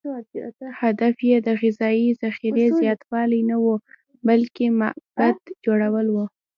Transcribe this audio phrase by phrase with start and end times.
[0.81, 3.65] هدف یې د غذایي ذخیرې زیاتوالی نه و،
[4.27, 6.17] بلکې معبد جوړول و.